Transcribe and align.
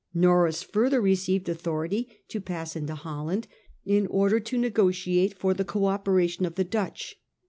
Norreys 0.15 0.63
further 0.63 0.99
received 0.99 1.47
authority 1.47 2.09
to 2.29 2.41
pass 2.41 2.75
into 2.75 2.95
Holland, 2.95 3.47
in 3.85 4.07
order 4.07 4.39
to 4.39 4.57
negotiate 4.57 5.35
for 5.37 5.53
the 5.53 5.63
co 5.63 5.85
operation 5.85 6.43
of 6.43 6.55
the 6.55 6.63
Dutch. 6.63 7.19